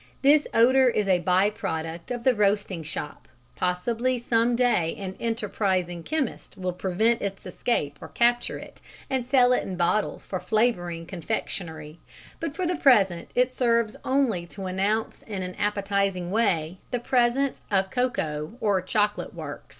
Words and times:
This 0.23 0.47
odour 0.51 0.87
is 0.89 1.07
a 1.07 1.19
bye 1.19 1.51
product 1.51 2.09
of 2.09 2.23
the 2.23 2.33
roasting 2.33 2.81
shop; 2.81 3.27
possibly 3.55 4.17
some 4.17 4.55
day 4.55 4.95
an 4.95 5.15
enterprising 5.19 6.01
chemist 6.01 6.57
will 6.57 6.73
prevent 6.73 7.21
its 7.21 7.45
escape 7.45 7.99
or 8.01 8.07
capture 8.07 8.57
it, 8.57 8.81
and 9.11 9.23
sell 9.23 9.53
it 9.53 9.61
in 9.61 9.75
bottles 9.75 10.25
for 10.25 10.39
flavouring 10.39 11.05
confectionery, 11.05 11.99
but 12.39 12.55
for 12.55 12.65
the 12.65 12.75
present 12.75 13.29
it 13.35 13.53
serves 13.53 13.95
only 14.03 14.47
to 14.47 14.65
announce 14.65 15.21
in 15.21 15.43
an 15.43 15.53
appetising 15.59 16.31
way 16.31 16.79
the 16.89 16.99
presence 16.99 17.61
of 17.69 17.85
a 17.85 17.89
cocoa 17.89 18.53
or 18.59 18.81
chocolate 18.81 19.35
works. 19.35 19.69